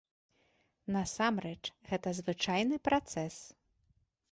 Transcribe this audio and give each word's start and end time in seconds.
Насамрэч, 0.95 1.59
гэта 1.91 2.15
звычайны 2.21 2.75
працэс. 2.91 3.35